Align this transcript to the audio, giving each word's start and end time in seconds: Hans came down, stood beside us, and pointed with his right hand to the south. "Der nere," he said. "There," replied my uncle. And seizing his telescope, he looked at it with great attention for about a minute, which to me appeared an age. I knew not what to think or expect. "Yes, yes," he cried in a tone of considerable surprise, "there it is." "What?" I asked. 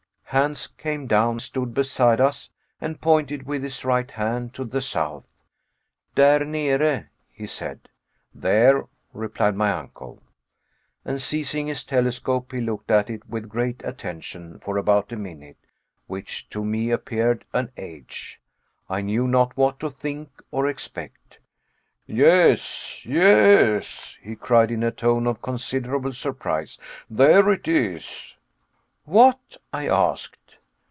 Hans 0.33 0.67
came 0.67 1.07
down, 1.07 1.39
stood 1.41 1.73
beside 1.73 2.21
us, 2.21 2.49
and 2.79 3.01
pointed 3.01 3.43
with 3.43 3.63
his 3.63 3.83
right 3.83 4.09
hand 4.09 4.53
to 4.53 4.63
the 4.63 4.79
south. 4.79 5.43
"Der 6.15 6.45
nere," 6.45 7.09
he 7.33 7.45
said. 7.45 7.89
"There," 8.33 8.87
replied 9.11 9.57
my 9.57 9.71
uncle. 9.73 10.23
And 11.03 11.21
seizing 11.21 11.67
his 11.67 11.83
telescope, 11.83 12.53
he 12.53 12.61
looked 12.61 12.89
at 12.91 13.09
it 13.09 13.27
with 13.29 13.49
great 13.49 13.83
attention 13.83 14.57
for 14.59 14.77
about 14.77 15.11
a 15.11 15.17
minute, 15.17 15.57
which 16.07 16.49
to 16.51 16.63
me 16.63 16.91
appeared 16.91 17.43
an 17.51 17.73
age. 17.75 18.39
I 18.89 19.01
knew 19.01 19.27
not 19.27 19.57
what 19.57 19.81
to 19.81 19.89
think 19.89 20.31
or 20.49 20.65
expect. 20.65 21.39
"Yes, 22.07 23.05
yes," 23.05 24.17
he 24.21 24.37
cried 24.37 24.71
in 24.71 24.81
a 24.83 24.91
tone 24.91 25.27
of 25.27 25.41
considerable 25.41 26.13
surprise, 26.13 26.77
"there 27.09 27.49
it 27.49 27.67
is." 27.67 28.37
"What?" 29.03 29.57
I 29.73 29.87
asked. 29.89 30.37